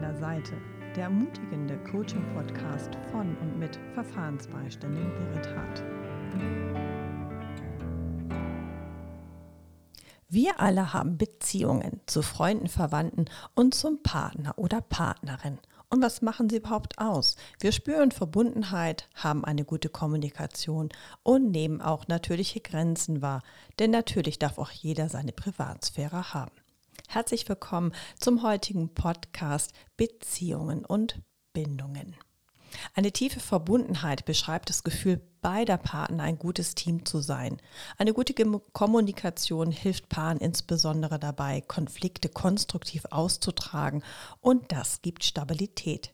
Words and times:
deiner 0.00 0.14
Seite, 0.18 0.52
der 0.94 1.04
ermutigende 1.04 1.78
Coaching-Podcast 1.90 2.90
von 3.10 3.34
und 3.38 3.58
mit 3.58 3.78
Verfahrensbeiständin 3.94 5.10
Berit 5.14 5.48
Hart. 5.56 5.82
Wir 10.28 10.60
alle 10.60 10.92
haben 10.92 11.16
Beziehungen 11.16 12.00
zu 12.04 12.20
Freunden, 12.20 12.68
Verwandten 12.68 13.24
und 13.54 13.74
zum 13.74 14.02
Partner 14.02 14.58
oder 14.58 14.82
Partnerin. 14.82 15.58
Und 15.88 16.02
was 16.02 16.20
machen 16.20 16.50
sie 16.50 16.56
überhaupt 16.56 16.98
aus? 16.98 17.36
Wir 17.60 17.72
spüren 17.72 18.10
Verbundenheit, 18.10 19.08
haben 19.14 19.46
eine 19.46 19.64
gute 19.64 19.88
Kommunikation 19.88 20.90
und 21.22 21.52
nehmen 21.52 21.80
auch 21.80 22.06
natürliche 22.06 22.60
Grenzen 22.60 23.22
wahr. 23.22 23.42
Denn 23.78 23.92
natürlich 23.92 24.38
darf 24.38 24.58
auch 24.58 24.72
jeder 24.72 25.08
seine 25.08 25.32
Privatsphäre 25.32 26.34
haben. 26.34 26.52
Herzlich 27.08 27.48
willkommen 27.48 27.92
zum 28.18 28.42
heutigen 28.42 28.92
Podcast 28.92 29.72
Beziehungen 29.96 30.84
und 30.84 31.22
Bindungen. 31.52 32.16
Eine 32.94 33.12
tiefe 33.12 33.40
Verbundenheit 33.40 34.24
beschreibt 34.24 34.68
das 34.68 34.84
Gefühl 34.84 35.22
beider 35.40 35.78
Partner, 35.78 36.24
ein 36.24 36.38
gutes 36.38 36.74
Team 36.74 37.06
zu 37.06 37.20
sein. 37.20 37.58
Eine 37.96 38.12
gute 38.12 38.34
Kommunikation 38.72 39.70
hilft 39.70 40.08
Paaren 40.08 40.38
insbesondere 40.38 41.18
dabei, 41.18 41.62
Konflikte 41.62 42.28
konstruktiv 42.28 43.06
auszutragen 43.10 44.02
und 44.40 44.72
das 44.72 45.00
gibt 45.00 45.24
Stabilität. 45.24 46.12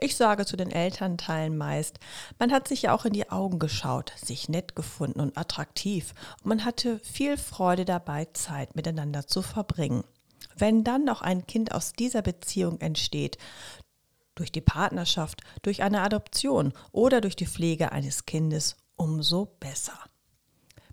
Ich 0.00 0.16
sage 0.16 0.46
zu 0.46 0.56
den 0.56 0.70
Elternteilen 0.70 1.56
meist, 1.56 2.00
man 2.38 2.50
hat 2.50 2.66
sich 2.66 2.82
ja 2.82 2.94
auch 2.94 3.04
in 3.04 3.12
die 3.12 3.30
Augen 3.30 3.60
geschaut, 3.60 4.12
sich 4.16 4.48
nett 4.48 4.74
gefunden 4.74 5.20
und 5.20 5.38
attraktiv 5.38 6.14
und 6.38 6.46
man 6.46 6.64
hatte 6.64 6.98
viel 7.00 7.36
Freude 7.36 7.84
dabei, 7.84 8.24
Zeit 8.32 8.74
miteinander 8.74 9.28
zu 9.28 9.42
verbringen. 9.42 10.02
Wenn 10.56 10.84
dann 10.84 11.04
noch 11.04 11.22
ein 11.22 11.46
Kind 11.46 11.72
aus 11.72 11.92
dieser 11.92 12.22
Beziehung 12.22 12.80
entsteht, 12.80 13.38
durch 14.34 14.52
die 14.52 14.60
Partnerschaft, 14.60 15.42
durch 15.62 15.82
eine 15.82 16.02
Adoption 16.02 16.72
oder 16.90 17.20
durch 17.20 17.36
die 17.36 17.46
Pflege 17.46 17.92
eines 17.92 18.24
Kindes, 18.24 18.76
umso 18.96 19.46
besser. 19.60 19.98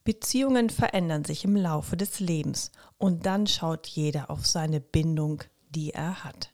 Beziehungen 0.03 0.69
verändern 0.69 1.23
sich 1.23 1.45
im 1.45 1.55
Laufe 1.55 1.95
des 1.95 2.19
Lebens 2.19 2.71
und 2.97 3.25
dann 3.25 3.47
schaut 3.47 3.87
jeder 3.87 4.29
auf 4.29 4.45
seine 4.45 4.79
Bindung, 4.79 5.43
die 5.69 5.91
er 5.91 6.23
hat. 6.23 6.51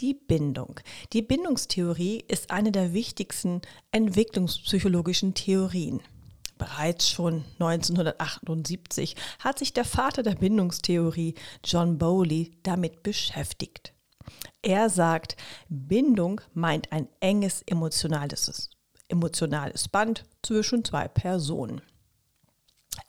Die 0.00 0.14
Bindung. 0.14 0.80
Die 1.12 1.22
Bindungstheorie 1.22 2.24
ist 2.26 2.50
eine 2.50 2.72
der 2.72 2.92
wichtigsten 2.92 3.62
entwicklungspsychologischen 3.92 5.34
Theorien. 5.34 6.00
Bereits 6.60 7.08
schon 7.08 7.46
1978 7.58 9.16
hat 9.38 9.58
sich 9.58 9.72
der 9.72 9.86
Vater 9.86 10.22
der 10.22 10.34
Bindungstheorie, 10.34 11.34
John 11.64 11.96
Bowley, 11.96 12.52
damit 12.62 13.02
beschäftigt. 13.02 13.94
Er 14.60 14.90
sagt, 14.90 15.38
Bindung 15.70 16.42
meint 16.52 16.92
ein 16.92 17.08
enges 17.20 17.62
emotionales, 17.62 18.68
emotionales 19.08 19.88
Band 19.88 20.26
zwischen 20.42 20.84
zwei 20.84 21.08
Personen. 21.08 21.80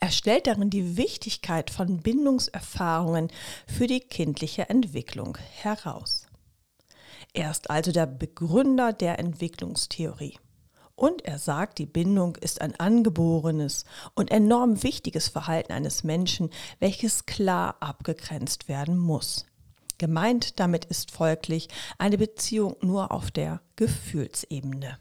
Er 0.00 0.10
stellt 0.10 0.46
darin 0.46 0.70
die 0.70 0.96
Wichtigkeit 0.96 1.68
von 1.68 1.98
Bindungserfahrungen 2.00 3.28
für 3.66 3.86
die 3.86 4.00
kindliche 4.00 4.70
Entwicklung 4.70 5.36
heraus. 5.36 6.26
Er 7.34 7.50
ist 7.50 7.68
also 7.68 7.92
der 7.92 8.06
Begründer 8.06 8.94
der 8.94 9.18
Entwicklungstheorie. 9.18 10.38
Und 11.02 11.24
er 11.24 11.40
sagt, 11.40 11.78
die 11.78 11.86
Bindung 11.86 12.36
ist 12.36 12.60
ein 12.60 12.78
angeborenes 12.78 13.86
und 14.14 14.30
enorm 14.30 14.84
wichtiges 14.84 15.26
Verhalten 15.26 15.72
eines 15.72 16.04
Menschen, 16.04 16.48
welches 16.78 17.26
klar 17.26 17.74
abgegrenzt 17.80 18.68
werden 18.68 18.98
muss. 18.98 19.44
Gemeint 19.98 20.60
damit 20.60 20.84
ist 20.84 21.10
folglich 21.10 21.66
eine 21.98 22.18
Beziehung 22.18 22.76
nur 22.82 23.10
auf 23.10 23.32
der 23.32 23.62
Gefühlsebene. 23.74 24.96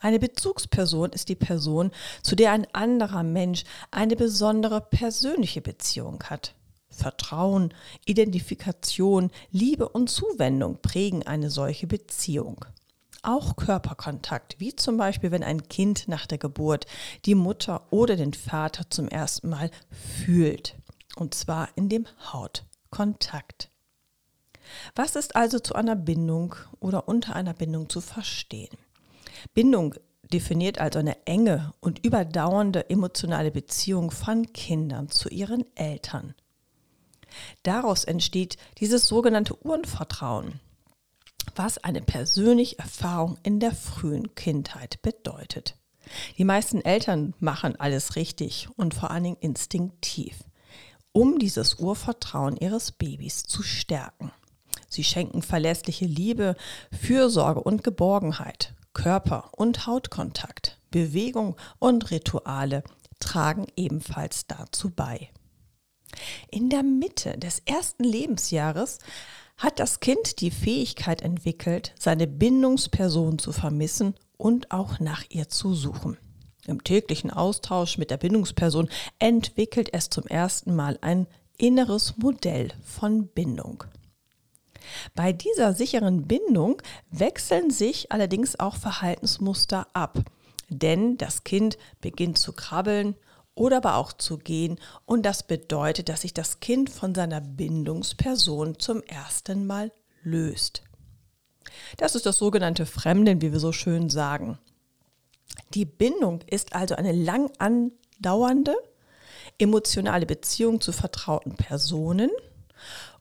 Eine 0.00 0.18
Bezugsperson 0.18 1.10
ist 1.10 1.28
die 1.28 1.36
Person, 1.36 1.92
zu 2.24 2.34
der 2.34 2.50
ein 2.50 2.66
anderer 2.74 3.22
Mensch 3.22 3.62
eine 3.92 4.16
besondere 4.16 4.80
persönliche 4.80 5.60
Beziehung 5.60 6.24
hat. 6.24 6.56
Vertrauen, 6.90 7.72
Identifikation, 8.04 9.30
Liebe 9.52 9.88
und 9.88 10.10
Zuwendung 10.10 10.82
prägen 10.82 11.24
eine 11.24 11.50
solche 11.50 11.86
Beziehung 11.86 12.64
auch 13.26 13.56
Körperkontakt, 13.56 14.56
wie 14.58 14.74
zum 14.74 14.96
Beispiel, 14.96 15.30
wenn 15.30 15.42
ein 15.42 15.68
Kind 15.68 16.08
nach 16.08 16.26
der 16.26 16.38
Geburt 16.38 16.86
die 17.24 17.34
Mutter 17.34 17.86
oder 17.90 18.16
den 18.16 18.34
Vater 18.34 18.88
zum 18.90 19.08
ersten 19.08 19.48
Mal 19.48 19.70
fühlt, 19.90 20.76
und 21.16 21.34
zwar 21.34 21.68
in 21.76 21.88
dem 21.88 22.06
Hautkontakt. 22.32 23.70
Was 24.94 25.16
ist 25.16 25.36
also 25.36 25.58
zu 25.58 25.74
einer 25.74 25.96
Bindung 25.96 26.54
oder 26.80 27.08
unter 27.08 27.36
einer 27.36 27.54
Bindung 27.54 27.88
zu 27.88 28.00
verstehen? 28.00 28.76
Bindung 29.52 29.94
definiert 30.32 30.78
also 30.78 30.98
eine 30.98 31.26
enge 31.26 31.72
und 31.80 32.04
überdauernde 32.04 32.88
emotionale 32.90 33.50
Beziehung 33.50 34.10
von 34.10 34.52
Kindern 34.52 35.10
zu 35.10 35.28
ihren 35.28 35.64
Eltern. 35.76 36.34
Daraus 37.62 38.04
entsteht 38.04 38.56
dieses 38.78 39.06
sogenannte 39.06 39.56
Urvertrauen, 39.64 40.60
was 41.56 41.78
eine 41.78 42.02
persönliche 42.02 42.78
Erfahrung 42.78 43.38
in 43.42 43.60
der 43.60 43.74
frühen 43.74 44.34
Kindheit 44.34 45.00
bedeutet. 45.02 45.76
Die 46.36 46.44
meisten 46.44 46.80
Eltern 46.80 47.34
machen 47.38 47.76
alles 47.80 48.16
richtig 48.16 48.68
und 48.76 48.94
vor 48.94 49.10
allen 49.10 49.24
Dingen 49.24 49.36
instinktiv, 49.40 50.44
um 51.12 51.38
dieses 51.38 51.76
Urvertrauen 51.76 52.56
ihres 52.56 52.92
Babys 52.92 53.44
zu 53.44 53.62
stärken. 53.62 54.32
Sie 54.88 55.04
schenken 55.04 55.42
verlässliche 55.42 56.06
Liebe, 56.06 56.56
Fürsorge 56.92 57.60
und 57.60 57.82
Geborgenheit. 57.82 58.74
Körper- 58.92 59.50
und 59.56 59.88
Hautkontakt, 59.88 60.78
Bewegung 60.90 61.56
und 61.80 62.12
Rituale 62.12 62.84
tragen 63.18 63.66
ebenfalls 63.76 64.46
dazu 64.46 64.90
bei. 64.90 65.30
In 66.48 66.70
der 66.70 66.84
Mitte 66.84 67.36
des 67.36 67.58
ersten 67.66 68.04
Lebensjahres 68.04 68.98
hat 69.56 69.78
das 69.78 70.00
Kind 70.00 70.40
die 70.40 70.50
Fähigkeit 70.50 71.22
entwickelt, 71.22 71.94
seine 71.98 72.26
Bindungsperson 72.26 73.38
zu 73.38 73.52
vermissen 73.52 74.14
und 74.36 74.70
auch 74.70 74.98
nach 75.00 75.24
ihr 75.28 75.48
zu 75.48 75.74
suchen. 75.74 76.18
Im 76.66 76.82
täglichen 76.82 77.30
Austausch 77.30 77.98
mit 77.98 78.10
der 78.10 78.16
Bindungsperson 78.16 78.88
entwickelt 79.18 79.90
es 79.92 80.10
zum 80.10 80.26
ersten 80.26 80.74
Mal 80.74 80.98
ein 81.02 81.26
inneres 81.58 82.16
Modell 82.16 82.72
von 82.82 83.28
Bindung. 83.28 83.84
Bei 85.14 85.32
dieser 85.32 85.74
sicheren 85.74 86.26
Bindung 86.26 86.80
wechseln 87.10 87.70
sich 87.70 88.12
allerdings 88.12 88.58
auch 88.58 88.76
Verhaltensmuster 88.76 89.86
ab, 89.92 90.18
denn 90.68 91.16
das 91.16 91.44
Kind 91.44 91.78
beginnt 92.00 92.38
zu 92.38 92.52
krabbeln 92.52 93.14
oder 93.54 93.78
aber 93.78 93.96
auch 93.96 94.12
zu 94.12 94.38
gehen. 94.38 94.78
Und 95.06 95.24
das 95.24 95.46
bedeutet, 95.46 96.08
dass 96.08 96.22
sich 96.22 96.34
das 96.34 96.60
Kind 96.60 96.90
von 96.90 97.14
seiner 97.14 97.40
Bindungsperson 97.40 98.78
zum 98.78 99.02
ersten 99.02 99.66
Mal 99.66 99.92
löst. 100.22 100.82
Das 101.96 102.14
ist 102.14 102.26
das 102.26 102.38
sogenannte 102.38 102.86
Fremden, 102.86 103.42
wie 103.42 103.52
wir 103.52 103.60
so 103.60 103.72
schön 103.72 104.10
sagen. 104.10 104.58
Die 105.74 105.84
Bindung 105.84 106.40
ist 106.48 106.74
also 106.74 106.94
eine 106.94 107.12
lang 107.12 107.50
andauernde 107.58 108.76
emotionale 109.58 110.26
Beziehung 110.26 110.80
zu 110.80 110.92
vertrauten 110.92 111.54
Personen 111.56 112.30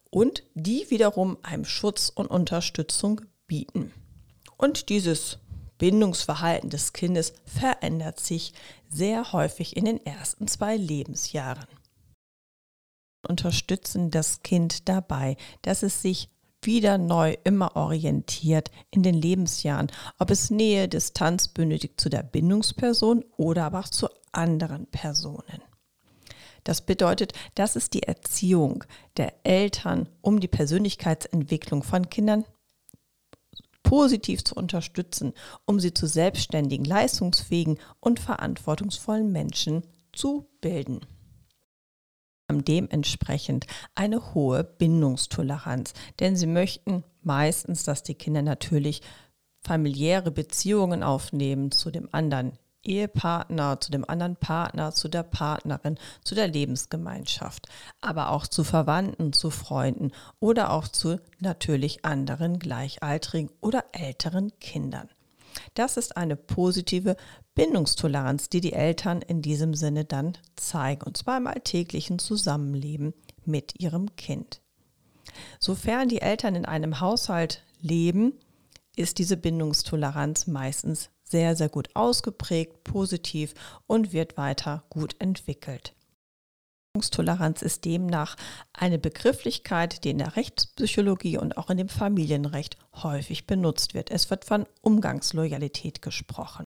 und 0.09 0.43
die 0.53 0.89
wiederum 0.89 1.37
einem 1.43 1.65
Schutz 1.65 2.09
und 2.09 2.27
Unterstützung 2.27 3.21
bieten. 3.47 3.91
Und 4.57 4.89
dieses 4.89 5.39
Bindungsverhalten 5.77 6.69
des 6.69 6.93
Kindes 6.93 7.33
verändert 7.45 8.19
sich 8.19 8.53
sehr 8.89 9.33
häufig 9.33 9.75
in 9.75 9.85
den 9.85 10.05
ersten 10.05 10.47
zwei 10.47 10.77
Lebensjahren. 10.77 11.67
Unterstützen 13.27 14.11
das 14.11 14.43
Kind 14.43 14.87
dabei, 14.89 15.37
dass 15.61 15.83
es 15.83 16.01
sich 16.01 16.29
wieder 16.61 16.97
neu 16.97 17.35
immer 17.43 17.75
orientiert 17.75 18.71
in 18.91 19.03
den 19.03 19.15
Lebensjahren, 19.15 19.91
ob 20.19 20.31
es 20.31 20.49
Nähe, 20.49 20.87
Distanz 20.87 21.47
benötigt 21.47 21.99
zu 21.99 22.09
der 22.09 22.23
Bindungsperson 22.23 23.25
oder 23.37 23.65
aber 23.65 23.79
auch 23.81 23.89
zu 23.89 24.07
anderen 24.31 24.87
Personen. 24.87 25.61
Das 26.63 26.81
bedeutet, 26.81 27.33
das 27.55 27.75
ist 27.75 27.93
die 27.93 28.03
Erziehung 28.03 28.85
der 29.17 29.33
Eltern, 29.43 30.07
um 30.21 30.39
die 30.39 30.47
Persönlichkeitsentwicklung 30.47 31.83
von 31.83 32.09
Kindern 32.09 32.45
positiv 33.93 34.43
zu 34.43 34.55
unterstützen, 34.55 35.33
um 35.67 35.79
sie 35.79 35.93
zu 35.93 36.07
selbstständigen, 36.07 36.83
leistungsfähigen 36.83 37.77
und 37.99 38.19
verantwortungsvollen 38.19 39.31
Menschen 39.31 39.83
zu 40.11 40.49
bilden. 40.61 41.01
Dementsprechend 42.51 43.67
eine 43.93 44.33
hohe 44.33 44.63
Bindungstoleranz, 44.63 45.93
denn 46.19 46.35
sie 46.35 46.47
möchten 46.47 47.03
meistens, 47.21 47.83
dass 47.83 48.01
die 48.01 48.15
Kinder 48.15 48.41
natürlich 48.41 49.03
familiäre 49.61 50.31
Beziehungen 50.31 51.03
aufnehmen 51.03 51.69
zu 51.69 51.91
dem 51.91 52.09
anderen 52.11 52.57
Ehepartner, 52.83 53.79
zu 53.79 53.91
dem 53.91 54.07
anderen 54.07 54.35
Partner, 54.35 54.91
zu 54.91 55.07
der 55.07 55.23
Partnerin, 55.23 55.97
zu 56.23 56.35
der 56.35 56.47
Lebensgemeinschaft, 56.47 57.67
aber 58.01 58.31
auch 58.31 58.47
zu 58.47 58.63
Verwandten, 58.63 59.33
zu 59.33 59.49
Freunden 59.49 60.11
oder 60.39 60.71
auch 60.71 60.87
zu 60.87 61.19
natürlich 61.39 62.05
anderen 62.05 62.59
gleichaltrigen 62.59 63.51
oder 63.61 63.85
älteren 63.91 64.51
Kindern. 64.59 65.09
Das 65.75 65.97
ist 65.97 66.17
eine 66.17 66.35
positive 66.35 67.15
Bindungstoleranz, 67.55 68.49
die 68.49 68.61
die 68.61 68.73
Eltern 68.73 69.21
in 69.21 69.41
diesem 69.41 69.73
Sinne 69.75 70.05
dann 70.05 70.37
zeigen, 70.55 71.03
und 71.03 71.17
zwar 71.17 71.37
im 71.37 71.47
alltäglichen 71.47 72.19
Zusammenleben 72.19 73.13
mit 73.45 73.79
ihrem 73.79 74.15
Kind. 74.15 74.61
Sofern 75.59 76.09
die 76.09 76.21
Eltern 76.21 76.55
in 76.55 76.65
einem 76.65 76.99
Haushalt 76.99 77.63
leben, 77.81 78.33
ist 78.95 79.17
diese 79.17 79.37
Bindungstoleranz 79.37 80.47
meistens 80.47 81.09
sehr, 81.23 81.55
sehr 81.55 81.69
gut 81.69 81.89
ausgeprägt, 81.95 82.83
positiv 82.83 83.53
und 83.87 84.13
wird 84.13 84.37
weiter 84.37 84.83
gut 84.89 85.15
entwickelt. 85.19 85.95
Bindungstoleranz 86.93 87.63
ist 87.63 87.85
demnach 87.85 88.35
eine 88.71 88.99
Begrifflichkeit, 88.99 90.03
die 90.03 90.11
in 90.11 90.19
der 90.19 90.35
Rechtspsychologie 90.35 91.39
und 91.39 91.57
auch 91.57 91.71
in 91.71 91.77
dem 91.77 91.89
Familienrecht 91.89 92.77
häufig 92.93 93.47
benutzt 93.47 93.95
wird. 93.95 94.11
Es 94.11 94.29
wird 94.29 94.45
von 94.45 94.67
Umgangsloyalität 94.81 96.03
gesprochen. 96.03 96.65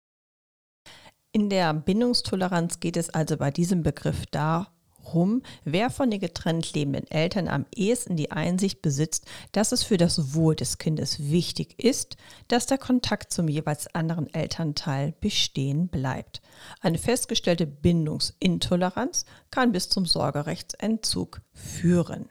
In 1.31 1.51
der 1.51 1.73
Bindungstoleranz 1.73 2.81
geht 2.81 2.97
es 2.97 3.11
also 3.11 3.37
bei 3.37 3.53
diesem 3.53 3.85
Begriff 3.85 4.27
darum, 4.27 4.67
rum, 5.15 5.43
wer 5.65 5.91
von 5.91 6.11
den 6.11 6.21
getrennt 6.21 6.73
lebenden 6.73 7.11
Eltern 7.11 7.49
am 7.49 7.67
ehesten 7.75 8.17
die 8.17 8.31
Einsicht 8.31 8.83
besitzt, 8.83 9.27
dass 9.53 9.73
es 9.73 9.83
für 9.83 9.97
das 9.97 10.35
Wohl 10.35 10.55
des 10.55 10.79
Kindes 10.79 11.31
wichtig 11.31 11.83
ist, 11.83 12.17
dass 12.49 12.67
der 12.67 12.79
Kontakt 12.79 13.33
zum 13.33 13.49
jeweils 13.49 13.95
anderen 13.95 14.33
Elternteil 14.33 15.15
bestehen 15.21 15.89
bleibt. 15.89 16.41
Eine 16.81 16.99
festgestellte 16.99 17.67
Bindungsintoleranz 17.67 19.25
kann 19.51 19.73
bis 19.73 19.89
zum 19.89 20.07
Sorgerechtsentzug 20.07 21.41
führen. 21.53 22.29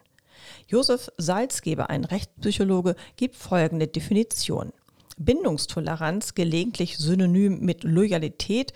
Josef 0.67 1.09
Salzgeber, 1.17 1.89
ein 1.89 2.03
Rechtspsychologe, 2.03 2.95
gibt 3.15 3.35
folgende 3.35 3.87
Definition. 3.87 4.71
Bindungstoleranz, 5.17 6.35
gelegentlich 6.35 6.97
synonym 6.97 7.59
mit 7.59 7.83
Loyalität 7.83 8.73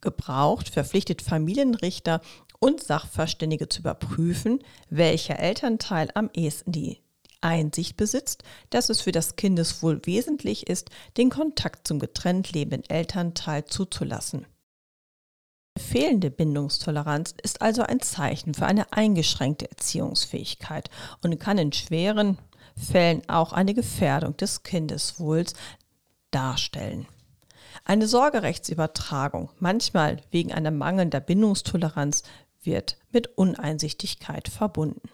gebraucht, 0.00 0.68
verpflichtet 0.68 1.22
Familienrichter 1.22 2.20
und 2.62 2.80
Sachverständige 2.80 3.68
zu 3.68 3.80
überprüfen, 3.80 4.60
welcher 4.88 5.40
Elternteil 5.40 6.10
am 6.14 6.30
ehesten 6.32 6.70
die 6.70 7.00
Einsicht 7.40 7.96
besitzt, 7.96 8.44
dass 8.70 8.88
es 8.88 9.00
für 9.00 9.10
das 9.10 9.34
Kindeswohl 9.34 10.00
wesentlich 10.04 10.68
ist, 10.68 10.90
den 11.16 11.28
Kontakt 11.28 11.88
zum 11.88 11.98
getrennt 11.98 12.52
lebenden 12.52 12.88
Elternteil 12.88 13.64
zuzulassen. 13.64 14.46
Fehlende 15.76 16.30
Bindungstoleranz 16.30 17.34
ist 17.42 17.62
also 17.62 17.82
ein 17.82 18.00
Zeichen 18.00 18.54
für 18.54 18.66
eine 18.66 18.92
eingeschränkte 18.92 19.68
Erziehungsfähigkeit 19.68 20.88
und 21.20 21.36
kann 21.40 21.58
in 21.58 21.72
schweren 21.72 22.38
Fällen 22.76 23.28
auch 23.28 23.52
eine 23.52 23.74
Gefährdung 23.74 24.36
des 24.36 24.62
Kindeswohls 24.62 25.54
darstellen. 26.30 27.08
Eine 27.84 28.06
Sorgerechtsübertragung, 28.06 29.50
manchmal 29.58 30.18
wegen 30.30 30.52
einer 30.52 30.70
mangelnder 30.70 31.20
Bindungstoleranz, 31.20 32.22
wird 32.64 32.98
mit 33.10 33.36
Uneinsichtigkeit 33.38 34.48
verbunden. 34.48 35.08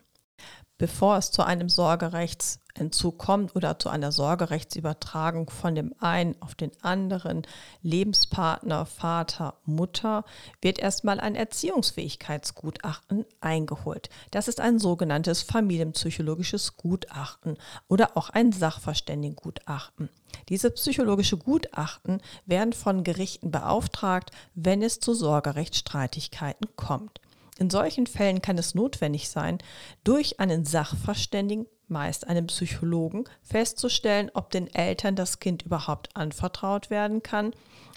Bevor 0.79 1.17
es 1.17 1.33
zu 1.33 1.43
einem 1.43 1.69
Sorgerechtsentzug 1.69 3.19
kommt 3.19 3.57
oder 3.57 3.81
zu 3.81 3.89
einer 3.89 4.13
Sorgerechtsübertragung 4.13 5.51
von 5.51 5.75
dem 5.75 5.93
einen 5.99 6.41
auf 6.41 6.55
den 6.55 6.71
anderen 6.83 7.43
Lebenspartner, 7.83 8.87
Vater, 8.87 9.55
Mutter, 9.65 10.25
wird 10.63 10.79
erstmal 10.79 11.19
ein 11.19 11.35
Erziehungsfähigkeitsgutachten 11.35 13.25
eingeholt. 13.41 14.09
Das 14.31 14.47
ist 14.47 14.61
ein 14.61 14.79
sogenanntes 14.79 15.43
familienpsychologisches 15.43 16.77
Gutachten 16.77 17.59
oder 17.89 18.17
auch 18.17 18.31
ein 18.31 18.53
Sachverständigengutachten. 18.53 20.11
Diese 20.49 20.71
psychologische 20.71 21.39
Gutachten 21.39 22.23
werden 22.47 22.73
von 22.73 23.03
Gerichten 23.03 23.51
beauftragt, 23.51 24.31
wenn 24.55 24.83
es 24.83 25.01
zu 25.01 25.13
Sorgerechtsstreitigkeiten 25.13 26.69
kommt. 26.77 27.21
In 27.59 27.71
solchen 27.71 28.07
Fällen 28.07 28.41
kann 28.41 28.57
es 28.57 28.77
notwendig 28.77 29.29
sein, 29.29 29.59
durch 30.05 30.39
einen 30.39 30.65
Sachverständigen, 30.65 31.67
meist 31.89 32.29
einen 32.29 32.47
Psychologen, 32.47 33.25
festzustellen, 33.43 34.31
ob 34.33 34.51
den 34.51 34.73
Eltern 34.73 35.17
das 35.17 35.41
Kind 35.41 35.63
überhaupt 35.63 36.15
anvertraut 36.15 36.89
werden 36.89 37.23
kann, 37.23 37.53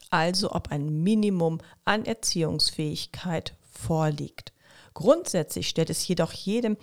also 0.09 0.51
ob 0.51 0.71
ein 0.71 1.03
Minimum 1.03 1.59
an 1.85 2.05
Erziehungsfähigkeit 2.05 3.53
vorliegt. 3.69 4.51
Grundsätzlich 4.95 5.69
stellt 5.69 5.91
es 5.91 6.07
jedoch 6.07 6.33
jedem 6.33 6.75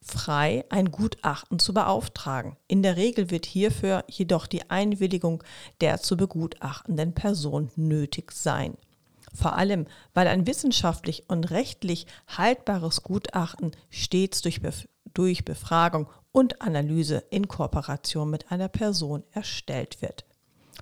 frei, 0.00 0.64
ein 0.70 0.90
Gutachten 0.90 1.58
zu 1.58 1.74
beauftragen. 1.74 2.56
In 2.66 2.82
der 2.82 2.96
Regel 2.96 3.30
wird 3.30 3.44
hierfür 3.44 4.04
jedoch 4.08 4.46
die 4.46 4.70
Einwilligung 4.70 5.44
der 5.82 6.00
zu 6.00 6.16
begutachtenden 6.16 7.14
Person 7.14 7.70
nötig 7.76 8.32
sein. 8.32 8.76
Vor 9.32 9.56
allem, 9.56 9.86
weil 10.14 10.28
ein 10.28 10.46
wissenschaftlich 10.46 11.24
und 11.28 11.50
rechtlich 11.50 12.06
haltbares 12.28 13.02
Gutachten 13.02 13.72
stets 13.90 14.42
durch, 14.42 14.60
Bef 14.60 14.88
durch 15.14 15.44
Befragung 15.44 16.08
und 16.32 16.62
Analyse 16.62 17.24
in 17.30 17.48
Kooperation 17.48 18.30
mit 18.30 18.50
einer 18.50 18.68
Person 18.68 19.24
erstellt 19.32 20.00
wird. 20.02 20.24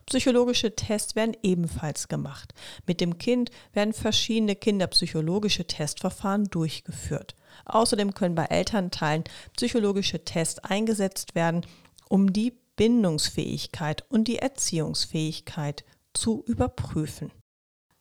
Psychologische 0.06 0.74
Tests 0.74 1.14
werden 1.14 1.36
ebenfalls 1.42 2.08
gemacht. 2.08 2.54
Mit 2.86 3.00
dem 3.00 3.18
Kind 3.18 3.50
werden 3.72 3.92
verschiedene 3.92 4.56
kinderpsychologische 4.56 5.66
Testverfahren 5.66 6.46
durchgeführt. 6.46 7.36
Außerdem 7.64 8.14
können 8.14 8.34
bei 8.34 8.46
Elternteilen 8.46 9.24
psychologische 9.56 10.24
Tests 10.24 10.58
eingesetzt 10.60 11.34
werden, 11.34 11.66
um 12.08 12.32
die 12.32 12.52
Bindungsfähigkeit 12.76 14.04
und 14.08 14.26
die 14.26 14.38
Erziehungsfähigkeit 14.38 15.84
zu 16.12 16.42
überprüfen. 16.46 17.30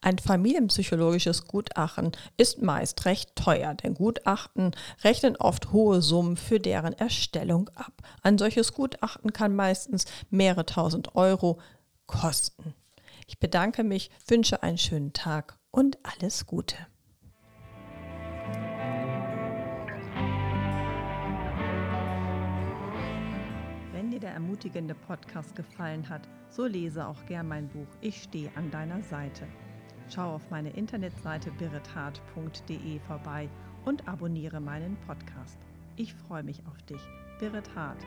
Ein 0.02 0.18
familienpsychologisches 0.18 1.46
Gutachten 1.46 2.14
ist 2.38 2.62
meist 2.62 3.04
recht 3.04 3.36
teuer, 3.36 3.74
denn 3.74 3.96
Gutachten 3.96 4.72
rechnen 5.04 5.36
oft 5.36 5.74
hohe 5.74 6.02
Summen 6.02 6.38
für 6.38 6.62
deren 6.62 6.94
Erstellung 6.94 7.70
ab. 7.76 7.92
Ein 8.22 8.38
solches 8.38 8.74
Gutachten 8.74 9.34
kann 9.34 9.56
meistens 9.56 10.06
mehrere 10.30 10.66
tausend 10.66 11.16
Euro 11.16 11.60
kosten. 12.08 12.74
Ich 13.28 13.40
bedanke 13.40 13.84
mich, 13.84 14.10
wünsche 14.26 14.64
einen 14.64 14.78
schönen 14.78 15.12
Tag 15.12 15.60
und 15.70 15.98
alles 16.04 16.48
Gute. 16.48 16.78
Wenn 23.92 24.12
dir 24.12 24.20
der 24.22 24.32
ermutigende 24.32 24.96
Podcast 24.96 25.58
gefallen 25.58 26.08
hat, 26.08 26.22
so 26.50 26.66
lese 26.66 27.06
auch 27.06 27.26
gern 27.26 27.50
mein 27.50 27.68
Buch 27.68 27.88
Ich 28.00 28.24
stehe 28.24 28.50
an 28.56 28.72
deiner 28.72 29.04
Seite. 29.04 29.46
Schau 30.14 30.36
auf 30.36 30.50
meine 30.50 30.72
Internetseite 30.72 31.52
birrethart.de 31.52 33.00
vorbei 33.02 33.48
und 33.86 34.08
abonniere 34.08 34.60
meinen 34.60 34.98
Podcast. 35.06 35.58
Ich 35.98 36.14
freue 36.14 36.44
mich 36.44 36.66
auf 36.66 36.82
dich. 36.84 37.02
Birret 37.40 37.74
Hart, 37.76 38.04